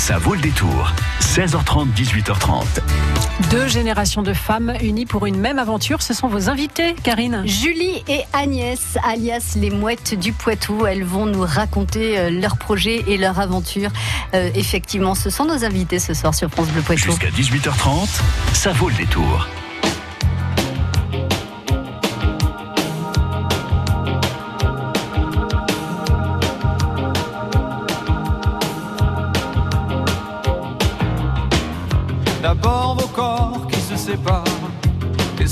[0.00, 0.94] Ça vaut le détour.
[1.20, 2.64] 16h30, 18h30.
[3.50, 7.42] Deux générations de femmes unies pour une même aventure, ce sont vos invités, Karine.
[7.44, 13.04] Julie et Agnès, alias les mouettes du Poitou, elles vont nous raconter euh, leur projet
[13.08, 13.90] et leur aventure.
[14.32, 17.10] Euh, effectivement, ce sont nos invités ce soir sur France Bleu Poitou.
[17.10, 18.22] Jusqu'à 18h30,
[18.54, 19.48] ça vaut le détour.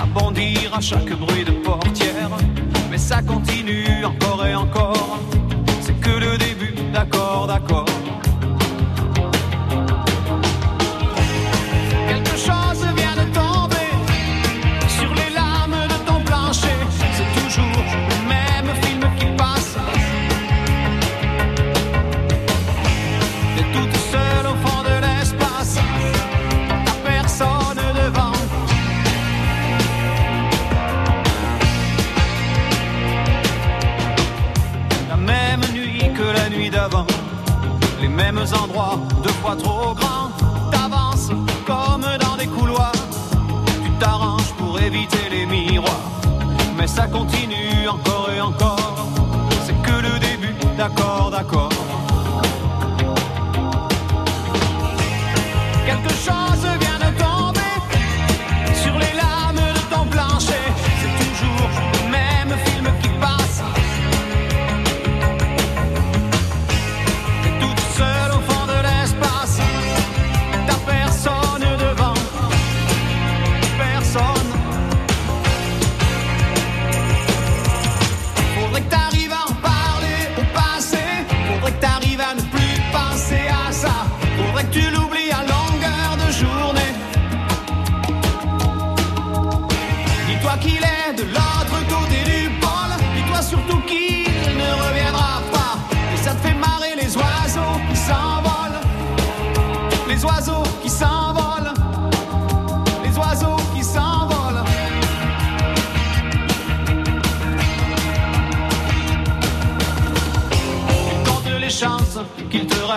[0.00, 2.30] À bondir à chaque bruit de portière.
[2.90, 5.18] Mais ça continue encore et encore.
[5.82, 7.84] C'est que le début, d'accord, d'accord.
[44.92, 46.10] Éviter les miroirs.
[46.76, 47.49] Mais ça continue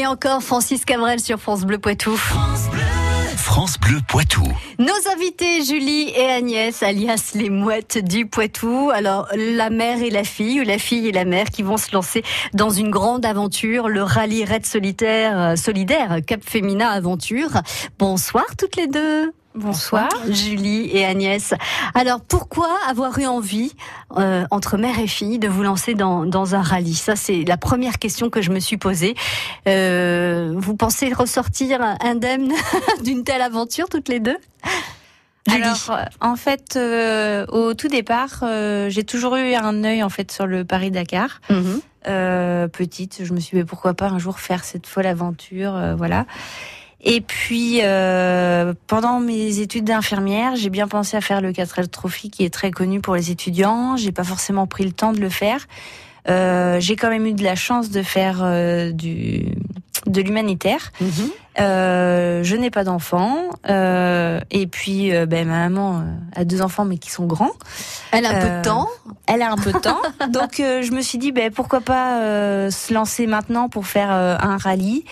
[0.00, 2.16] Et encore Francis Cabrel sur France Bleu Poitou.
[3.36, 4.42] France Bleu Poitou.
[4.78, 8.90] Nos invités Julie et Agnès, alias les mouettes du Poitou.
[8.94, 11.92] Alors la mère et la fille, ou la fille et la mère, qui vont se
[11.92, 12.22] lancer
[12.54, 17.50] dans une grande aventure, le rallye raid solitaire euh, solidaire Cap Femina Aventure.
[17.98, 19.32] Bonsoir toutes les deux.
[19.56, 20.08] Bonsoir.
[20.28, 21.54] Julie et Agnès.
[21.94, 23.72] Alors pourquoi avoir eu envie,
[24.16, 26.94] euh, entre mère et fille, de vous lancer dans, dans un rallye?
[26.94, 29.16] Ça c'est la première question que je me suis posée.
[29.66, 32.52] Euh, vous pensez ressortir indemne
[33.04, 34.38] d'une telle aventure toutes les deux?
[35.48, 35.62] Julie.
[35.62, 38.44] Alors, euh, en fait, euh, au tout départ,
[38.88, 41.40] j'ai toujours eu un œil en fait sur le Paris Dakar.
[41.50, 41.80] Mhm.
[42.70, 46.24] Petite, je me suis dit pourquoi pas un jour faire cette folle aventure, voilà.
[47.02, 52.30] Et puis euh, pendant mes études d'infirmière, j'ai bien pensé à faire le 4L Trophy
[52.30, 53.96] qui est très connu pour les étudiants.
[53.96, 55.66] J'ai pas forcément pris le temps de le faire.
[56.28, 59.46] Euh, j'ai quand même eu de la chance de faire euh, du
[60.06, 60.92] de l'humanitaire.
[61.00, 61.30] Mhm.
[61.58, 63.36] Euh, je n'ai pas d'enfants
[63.68, 66.02] euh, et puis euh, ben, ma maman euh,
[66.40, 67.50] a deux enfants mais qui sont grands.
[68.12, 68.88] Elle a un peu de temps.
[69.26, 72.70] Elle a un peu de temps, donc je me suis dit ben pourquoi pas euh,
[72.70, 75.04] se lancer maintenant pour faire un rallye.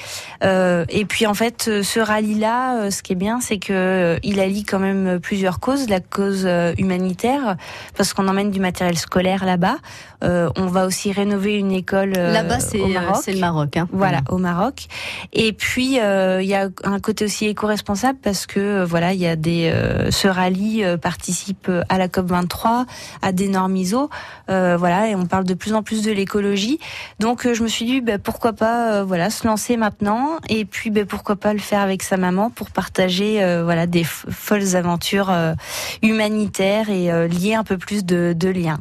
[0.44, 4.38] Euh, et puis en fait ce rallye là, ce qui est bien c'est que il
[4.38, 6.48] allie quand même plusieurs causes, la cause
[6.78, 7.56] humanitaire
[7.96, 9.76] parce qu'on emmène du matériel scolaire là-bas.
[10.24, 13.76] Euh, on va aussi rénover une école Là-bas c'est le Maroc.
[13.76, 13.88] Hein.
[13.92, 14.86] Voilà, au Maroc.
[15.32, 19.20] Et puis euh, il y a un côté aussi éco-responsable parce que euh, voilà, il
[19.20, 22.86] y a des euh, ce rallye euh, participe euh, à la COP 23,
[23.22, 24.10] à des normes ISO,
[24.50, 26.78] euh, voilà, et on parle de plus en plus de l'écologie.
[27.18, 30.64] Donc euh, je me suis dit bah, pourquoi pas euh, voilà, se lancer maintenant et
[30.64, 34.76] puis bah, pourquoi pas le faire avec sa maman pour partager euh, voilà des folles
[34.76, 35.54] aventures euh,
[36.02, 38.78] humanitaires et euh, lier un peu plus de, de liens.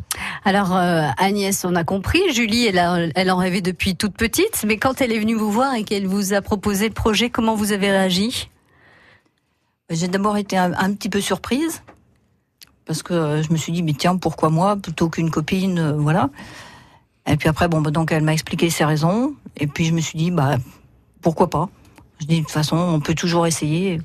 [0.48, 2.22] Alors euh, Agnès, on a compris.
[2.32, 5.74] Julie, elle, a- en rêvait depuis toute petite, mais quand elle est venue vous voir
[5.74, 8.50] et qu'elle vous a proposé le projet, comment vous avez réagi?
[9.90, 11.84] J'ai d'abord été un, petit peu surprise
[12.86, 14.78] parce que je me suis dit mais tiens pourquoi moi?
[14.78, 16.30] Plutôt qu'une copine euh, voilà.
[17.30, 20.00] Et puis après bon bah, donc elle m'a expliqué ses raisons et puis je me
[20.00, 20.56] suis dit bah
[21.22, 21.68] pourquoi pas?
[22.22, 24.00] Je dis de toute façon on peut toujours essayer.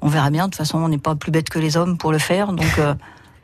[0.00, 2.12] On verra bien de toute façon on n'est pas plus bête que les hommes pour
[2.12, 2.94] le faire donc euh,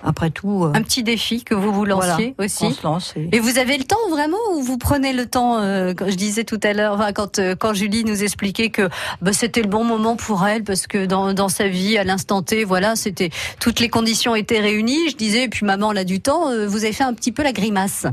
[0.04, 3.12] après tout euh, Un petit défi que vous vous lanciez on aussi se lance.
[3.16, 6.16] et- Et vous avez le temps vraiment ou vous prenez le temps euh, quand Je
[6.16, 8.88] disais tout à l'heure, enfin, quand euh, quand Julie nous expliquait que
[9.20, 12.42] bah, c'était le bon moment pour elle parce que dans, dans sa vie à l'instant
[12.42, 15.10] T, voilà, c'était toutes les conditions étaient réunies.
[15.10, 16.46] Je disais, et puis maman a du temps.
[16.66, 18.06] vous avez fait un petit peu la grimace.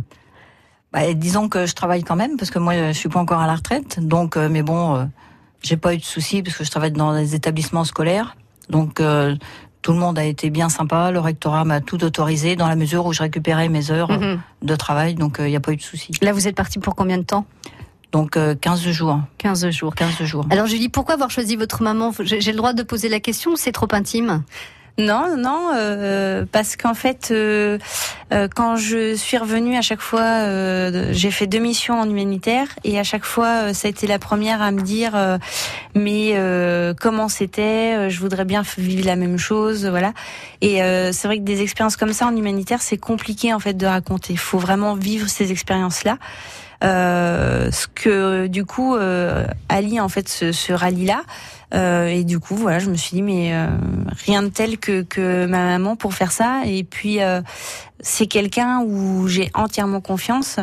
[0.92, 3.48] Bah, disons que je travaille quand même parce que moi je suis pas encore à
[3.48, 4.00] la retraite.
[4.00, 5.08] Donc, mais bon,
[5.62, 8.36] j'ai pas eu de soucis parce que je travaille dans des établissements scolaires.
[8.70, 9.36] Donc euh,
[9.82, 11.12] tout le monde a été bien sympa.
[11.12, 14.42] Le rectorat m'a tout autorisé dans la mesure où je récupérais mes heures euh, Mhm.
[14.64, 15.16] de travail.
[15.16, 16.12] Donc il n'y a pas eu de soucis.
[16.22, 17.46] Là, vous êtes parti pour combien de temps?
[18.12, 19.20] Donc euh, 15 jours.
[19.38, 19.94] 15 jours.
[19.96, 20.46] 15 jours.
[20.50, 22.12] Alors Julie, pourquoi avoir choisi votre maman?
[22.22, 24.44] J'ai le droit de poser la question c'est trop intime?
[25.00, 27.78] Non, non, euh, parce qu'en fait, euh,
[28.34, 32.68] euh, quand je suis revenue, à chaque fois, euh, j'ai fait deux missions en humanitaire,
[32.84, 35.14] et à chaque fois, ça a été la première à me dire,
[35.96, 36.36] mais
[37.00, 40.12] comment c'était Je voudrais bien vivre la même chose, voilà.
[40.60, 40.82] Et
[41.14, 44.34] c'est vrai que des expériences comme ça en humanitaire, c'est compliqué en fait de raconter.
[44.34, 46.18] Il faut vraiment vivre ces expériences-là.
[46.82, 48.98] Ce que du coup
[49.70, 51.22] allie en fait ce, ce rallye là
[51.72, 53.68] et du coup voilà je me suis dit mais euh,
[54.26, 57.42] rien de tel que, que ma maman pour faire ça et puis euh,
[58.02, 60.56] c'est quelqu'un où j'ai entièrement confiance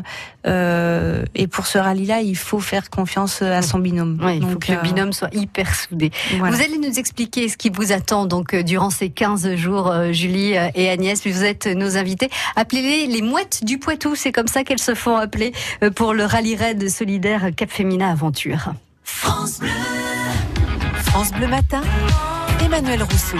[0.46, 4.42] euh, et pour ce rallye là il faut faire confiance à son binôme Ouais, il
[4.42, 6.10] faut Donc, que le euh, binôme soit hyper soudé.
[6.38, 6.54] voilà.
[6.56, 10.12] Vous allez nous expliquer ce qui vous attend donc euh, durant ces 15 jours, euh,
[10.12, 11.24] Julie euh, et Agnès.
[11.26, 12.30] Vous êtes nos invités.
[12.56, 14.14] Appelez-les les mouettes du Poitou.
[14.16, 15.52] C'est comme ça qu'elles se font appeler
[15.84, 18.72] euh, pour le rallye raid solidaire Cap Féminin Aventure.
[19.04, 19.68] France Bleu
[21.48, 21.80] Matin,
[22.62, 23.38] Emmanuel Rousseau.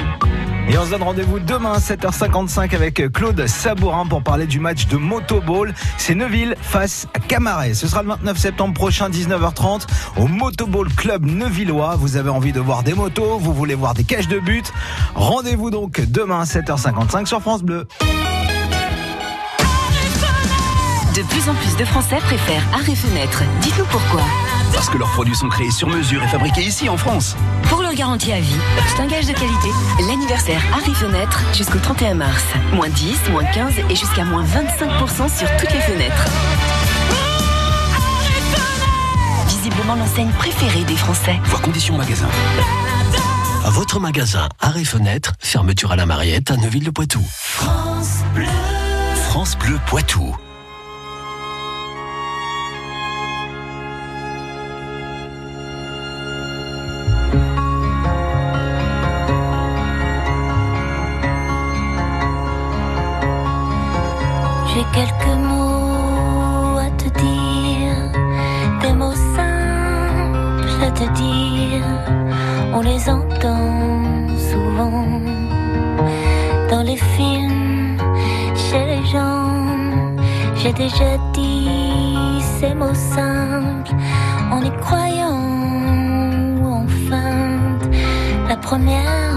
[0.70, 4.86] Et on se donne rendez-vous demain à 7h55 avec Claude Sabourin pour parler du match
[4.86, 5.74] de Motoball.
[5.98, 7.74] C'est Neuville face à Camaret.
[7.74, 9.82] Ce sera le 29 septembre prochain, 19h30,
[10.16, 11.96] au Motoball Club Neuvillois.
[11.96, 14.72] Vous avez envie de voir des motos, vous voulez voir des caches de but.
[15.14, 17.86] Rendez-vous donc demain à 7h55 sur France Bleu.
[21.14, 23.42] De plus en plus de Français préfèrent arrêt fenêtre.
[23.60, 24.22] Dites-nous pourquoi.
[24.76, 27.34] Parce que leurs produits sont créés sur mesure et fabriqués ici en France.
[27.70, 29.68] Pour leur garantie à vie, c'est un gage de qualité.
[30.06, 32.44] L'anniversaire Arrêt Fenêtre jusqu'au 31 mars.
[32.74, 36.26] Moins 10, moins 15 et jusqu'à moins 25% sur toutes les fenêtres.
[39.48, 41.40] Visiblement l'enseigne préférée des Français.
[41.44, 42.28] Voir conditions magasin.
[43.64, 47.24] À votre magasin Arrêt Fenêtre, fermeture à la Mariette à Neuville-le-Poitou.
[49.30, 50.36] France Bleu Poitou.
[80.76, 83.94] Déjà dit ces mots simples
[84.50, 85.40] en y croyant
[86.60, 87.88] ou en feinte.
[88.48, 89.35] La première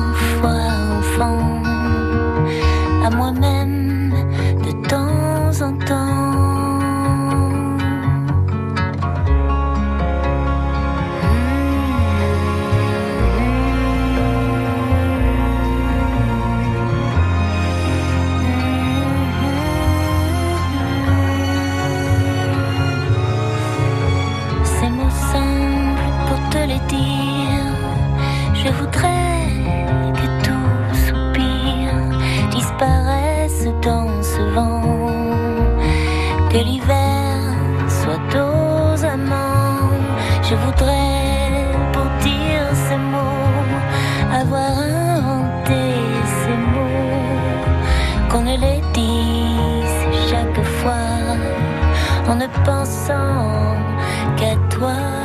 [52.69, 53.73] pensant
[54.37, 55.18] qu'à toi.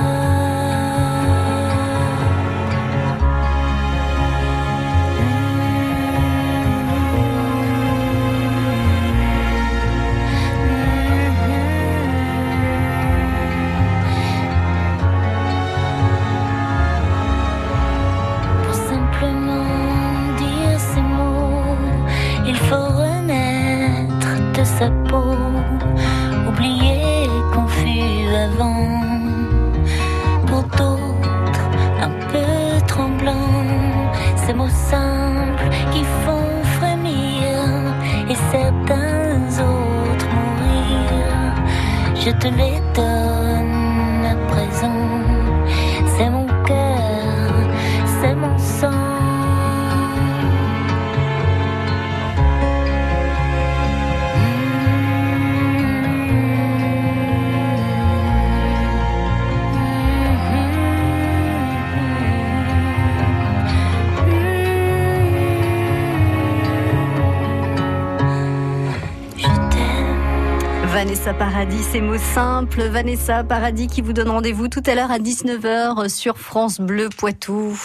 [71.64, 72.82] Paradis, ces mots simples.
[72.88, 77.80] Vanessa Paradis qui vous donne rendez-vous tout à l'heure à 19h sur France Bleu Poitou.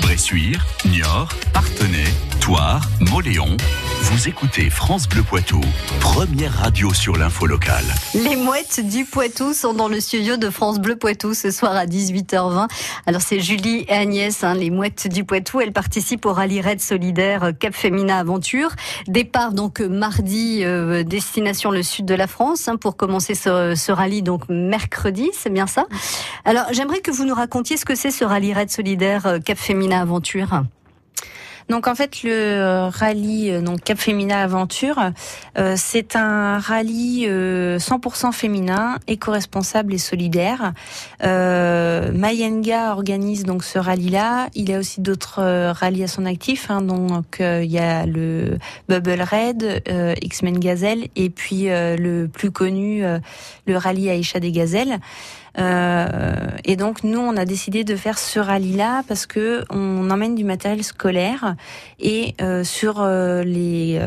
[0.00, 2.06] Bressuire, Niort, Partenay,
[2.40, 3.58] Toire, Moléon.
[4.00, 5.60] Vous écoutez France Bleu Poitou,
[6.00, 7.84] première radio sur l'info locale.
[8.14, 11.84] Les mouettes du Poitou sont dans le studio de France Bleu Poitou ce soir à
[11.84, 12.68] 18h20.
[13.06, 15.60] Alors c'est Julie et Agnès, hein, les mouettes du Poitou.
[15.60, 18.70] Elles participent au rallye Raid solidaire euh, Cap Femina Aventure.
[19.08, 23.90] Départ donc euh, mardi, euh, destination le sud de la France hein, pour commencer ce,
[23.90, 25.86] rallye donc mercredi, c'est bien ça?
[26.44, 30.00] Alors j'aimerais que vous nous racontiez ce que c'est ce rallye Raid solidaire Cap Femina
[30.00, 30.62] Aventure.
[31.68, 35.12] Donc en fait le euh, rallye euh, donc Cap Femina Aventure,
[35.58, 40.72] euh, c'est un rallye euh, 100% féminin, éco-responsable et solidaire.
[41.24, 44.48] Euh, Mayenga organise donc ce rallye-là.
[44.54, 46.70] Il y a aussi d'autres rallyes à son actif.
[46.70, 48.58] Hein, donc il y a le
[48.88, 53.02] Bubble euh, X-Men Gazelle et puis le plus connu
[53.66, 55.00] le rallye Aïcha des Gazelles.
[55.58, 56.06] Euh,
[56.64, 60.44] et donc nous, on a décidé de faire ce rallye-là parce que on emmène du
[60.44, 61.56] matériel scolaire
[61.98, 64.00] et euh, sur euh, les,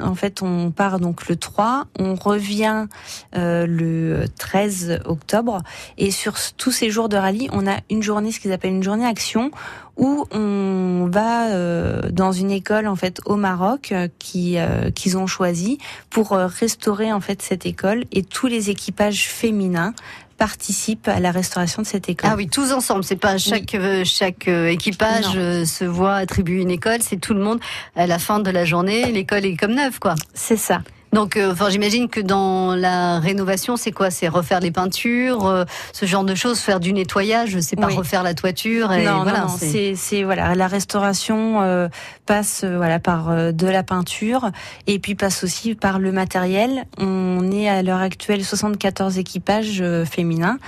[0.00, 2.86] en fait, on part donc le 3, on revient
[3.34, 5.62] le 13 octobre
[5.98, 8.82] et sur tous ces jours de rallye, on a une journée, ce qu'ils appellent une
[8.82, 9.50] journée action
[9.96, 15.26] où on va euh, dans une école en fait au Maroc qui euh, qu'ils ont
[15.26, 15.78] choisi
[16.10, 19.94] pour restaurer en fait cette école et tous les équipages féminins
[20.42, 22.28] participent à la restauration de cette école.
[22.32, 23.04] Ah oui, tous ensemble.
[23.04, 25.34] C'est pas chaque euh, chaque euh, équipage Non.
[25.36, 26.98] euh, se voit attribuer une école.
[27.00, 27.60] C'est tout le monde
[27.94, 29.12] à la fin de la journée.
[29.12, 30.16] L'école est comme neuve, quoi.
[30.34, 30.82] C'est ça.
[31.12, 34.10] Donc, euh, enfin, j'imagine que dans la rénovation, c'est quoi?
[34.10, 37.60] C'est refaire les peintures, euh, ce genre de choses, faire du nettoyage.
[37.60, 37.94] C'est pas Oui.
[37.96, 38.90] refaire la toiture.
[38.92, 41.88] Et non, voilà, non, non, c'est c'est voilà la restauration euh,
[42.24, 44.50] passe euh, voilà par euh, de la peinture
[44.86, 46.86] et puis passe aussi par le matériel.
[46.98, 50.58] On est à l'heure actuelle 74 équipages euh, féminins.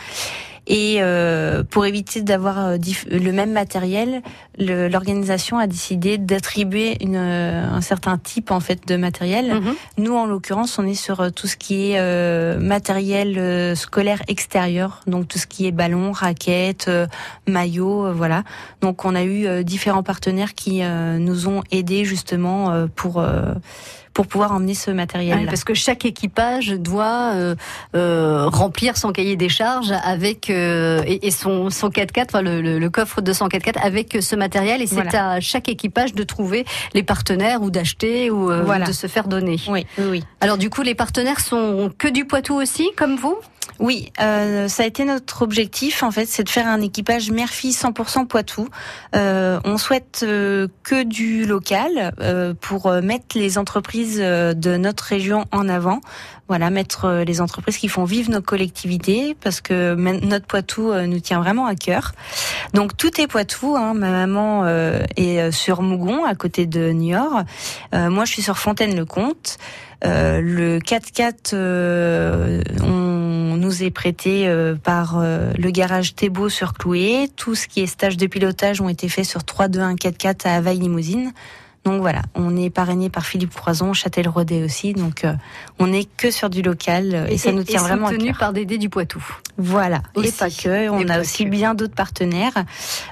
[0.67, 2.79] Et euh, pour éviter d'avoir euh,
[3.11, 4.23] le même matériel,
[4.59, 9.55] l'organisation a décidé d'attribuer euh, un certain type en fait de matériel.
[9.55, 9.75] Mhm.
[9.99, 15.01] Nous, en l'occurrence, on est sur euh, tout ce qui est euh, matériel scolaire extérieur,
[15.07, 17.07] donc tout ce qui est ballon, raquettes, euh,
[17.47, 18.43] maillots, voilà.
[18.81, 23.55] Donc, on a eu différents partenaires qui euh, nous ont aidés justement euh, pour euh,
[24.15, 25.41] pour pouvoir emmener ce matériel.
[25.41, 27.55] Ouais, parce que chaque équipage doit euh,
[27.97, 32.63] euh, remplir son cahier des charges avec euh, et, et son son 4x4, enfin le,
[32.63, 34.81] le, le coffre de son 4x4 avec ce matériel.
[34.83, 35.33] Et c'est Voilà.
[35.33, 38.87] à chaque équipage de trouver les partenaires ou d'acheter ou euh, Voilà.
[38.87, 39.57] de se faire donner.
[39.69, 40.25] Oui, oui, oui.
[40.41, 43.37] Alors du coup, les partenaires sont que du Poitou aussi, comme vous?
[43.81, 47.73] Oui, euh, ça a été notre objectif en fait, c'est de faire un équipage mère-fille
[47.73, 48.69] 100% Poitou.
[49.17, 54.77] Euh, on souhaite euh, que du local euh, pour euh, mettre les entreprises euh, de
[54.77, 56.01] notre région en avant.
[56.47, 61.41] Voilà, mettre les entreprises qui font vivre nos collectivités parce que notre Poitou nous tient
[61.41, 62.13] vraiment à cœur.
[62.75, 63.77] Donc tout est Poitou.
[63.77, 63.95] Hein.
[63.95, 64.67] Ma maman
[65.17, 67.45] est sur Mougon, à côté de Niort.
[67.95, 69.57] Moi, je suis sur Fontaine-le-Comte.
[70.03, 73.14] Le 4x4, euh, on
[73.65, 77.31] nous est prêté euh, par euh, le garage Thébault sur Cloué.
[77.35, 80.79] Tout ce qui est stage de pilotage ont été faits sur 321 4x4 à Availle
[80.79, 81.33] Limousine.
[81.85, 84.95] Donc voilà, on est parrainé par Philippe Croison, Châtel-Rodet aussi.
[84.95, 85.35] Donc euh,
[85.79, 88.39] on est que sur du local et, ça nous tient vraiment à soutenu cœur.
[88.39, 89.23] par Dédé du Poitou.
[89.59, 90.29] Voilà, Aussi.
[90.29, 90.89] et pas que.
[90.89, 91.51] On Et a aussi que.
[91.51, 92.65] bien d'autres partenaires.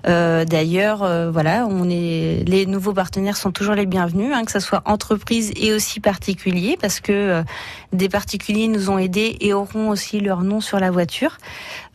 [0.06, 4.52] Euh, D'ailleurs, euh, voilà, on est les nouveaux partenaires sont toujours les bienvenus, hein, que
[4.52, 7.44] ce soit entreprises et aussi particuliers, parce que
[7.92, 11.38] des particuliers nous ont aidés et auront aussi leur nom sur la voiture.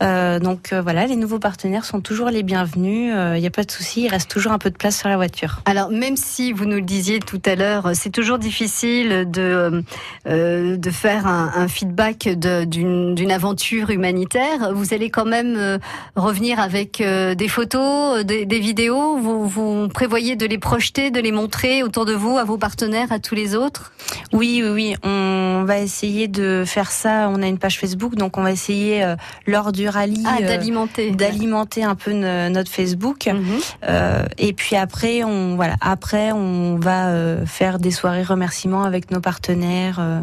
[0.02, 3.12] Euh, donc euh, voilà, les nouveaux partenaires sont toujours les bienvenus.
[3.34, 5.16] Il n'y a pas de souci, il reste toujours un peu de place sur la
[5.16, 5.60] voiture.
[5.64, 9.82] Alors même si vous nous le disiez tout à l'heure, c'est toujours difficile de
[10.26, 14.72] euh, de faire un, un feedback d'une aventure humanitaire.
[14.74, 15.78] Vous allez quand même euh,
[16.16, 19.18] revenir avec euh, des photos, euh, des, des vidéos.
[19.18, 23.10] Vous, vous prévoyez de les projeter, de les montrer autour de vous, à vos partenaires,
[23.10, 23.92] à tous les autres?
[24.32, 24.96] Oui, oui, oui.
[25.02, 25.87] On va essayer
[26.28, 27.28] de faire ça.
[27.32, 29.16] On a une page Facebook, donc on va essayer euh,
[29.46, 31.10] lors du rallye Ah, euh, d'alimenter.
[31.10, 33.26] d'alimenter un peu no- notre Facebook.
[33.26, 33.42] Mhm.
[33.88, 37.12] Euh, et puis après, on voilà, après on va
[37.46, 39.98] faire des soirées remerciements avec nos partenaires.
[40.00, 40.20] euh,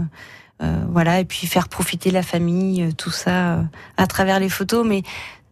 [0.89, 3.61] voilà, et puis faire profiter la famille, tout ça euh,
[3.97, 4.85] à travers les photos.
[4.87, 5.03] Mais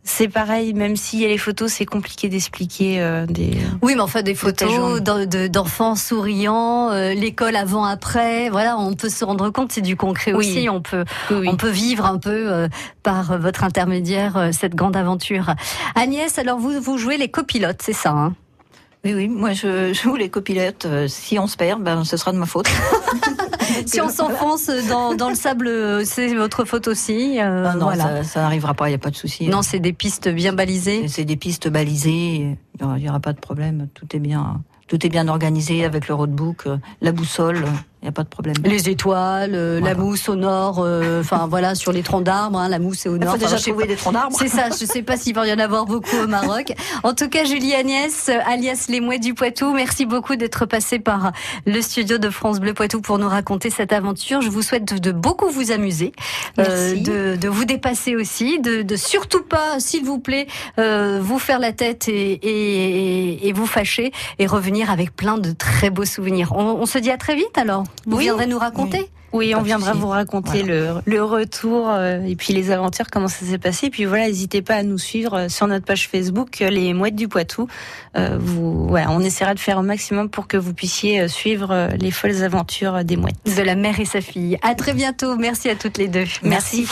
[0.03, 3.51] c'est pareil, même s'il y a les photos, c'est compliqué d'expliquer euh, des.
[3.81, 8.50] Oui, mais enfin des photos d'enfants souriants, euh, l'école avant après.
[8.50, 10.50] Voilà, on peut se rendre compte, c'est du concret Oui.
[10.50, 10.70] aussi.
[10.70, 12.68] On peut Oui, on peut vivre un peu euh,
[13.01, 15.53] par votre intermédiaire euh, cette grande aventure.
[15.96, 18.33] Agnès, alors vous vous jouez les copilotes, c'est ça hein?
[19.05, 20.85] Oui, oui, moi je joue les copilotes.
[20.85, 22.68] Euh, Si on se perd, ben, ce sera de ma faute.
[23.85, 27.39] Si on s'enfonce dans, dans le sable, euh, c'est votre faute aussi.
[27.39, 28.24] euh, Ah non, voilà.
[28.24, 29.48] ça, n'arrivera pas, il n'y a pas de souci.
[29.48, 31.07] Non, c'est des pistes bien balisées.
[31.07, 33.87] C'est- des pistes balisées, il n'y aura, aura pas de problème.
[33.94, 37.66] Tout est bien, tout est bien organisé avec le roadbook, euh, la boussole,
[38.03, 38.55] il n'y a pas de problème.
[38.66, 42.68] Les étoiles, euh, la mousse au nord, euh, enfin voilà, sur les troncs d'arbres, hein,
[42.68, 43.29] la mousse est au Il nord.
[43.37, 44.35] faut Enfin, déjà trouver des troncs d'arbres.
[44.37, 46.74] C'est ça, je sais pas s'il va y en avoir beaucoup au Maroc.
[47.03, 51.31] En tout cas, Julie Agnès, alias Les Mouettes du Poitou, merci beaucoup d'être passée par
[51.66, 54.42] le studio de France Bleu Poitou pour nous raconter cette aventure.
[54.42, 56.11] Je vous souhaite de, beaucoup vous amuser,
[56.59, 61.39] euh, de, de vous dépasser aussi, de, de surtout pas, s'il vous plaît, euh, vous
[61.39, 66.03] faire la tête et, et, et vous fâcher et revenir avec plein de très beaux
[66.03, 66.51] souvenirs.
[66.53, 67.85] On, on se dit à très vite alors.
[68.06, 68.24] Vous Oui.
[68.25, 72.70] viendrez nous raconter Oui, on viendra vous raconter le, le retour euh, et puis les
[72.70, 73.88] aventures, comment ça s'est passé.
[73.88, 76.94] Et puis voilà, n'hésitez pas à nous suivre euh, sur notre page Facebook, euh, les
[76.94, 77.68] Mouettes du Poitou.
[78.18, 82.12] Euh, vous, voilà, on essaiera de faire au maximum pour que vous puissiez suivre les
[82.12, 83.36] folles aventures des mouettes.
[83.46, 84.58] de la mère et sa fille.
[84.62, 85.36] À très bientôt.
[85.38, 86.25] Merci à toutes les deux.
[86.44, 86.86] Merci.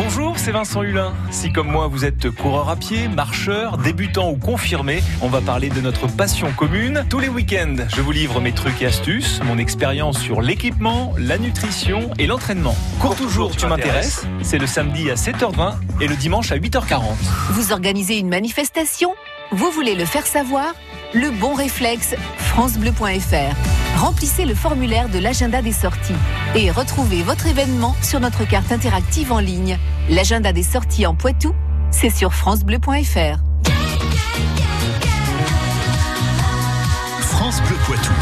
[0.00, 1.12] Bonjour, c'est Vincent Hulin.
[1.32, 5.70] Si comme moi vous êtes coureur à pied, marcheur, débutant ou confirmé, on va parler
[5.70, 7.04] de notre passion commune.
[7.10, 11.36] Tous les week-ends, je vous livre mes trucs et astuces, mon expérience sur l'équipement, la
[11.36, 12.76] nutrition et l'entraînement.
[13.00, 14.24] Cours toujours, tu m'intéresses.
[14.40, 17.02] C'est le samedi à 7h20 et le dimanche à 8h40.
[17.50, 19.16] Vous organisez une manifestation?
[19.50, 20.76] Vous voulez le faire savoir?
[21.12, 23.77] Le bon réflexe, francebleu.fr.
[23.98, 26.14] Remplissez le formulaire de l'agenda des sorties
[26.54, 29.76] et retrouvez votre événement sur notre carte interactive en ligne.
[30.08, 31.52] L'agenda des sorties en Poitou,
[31.90, 33.40] c'est sur francebleu.fr.
[37.20, 38.12] France Bleu Poitou.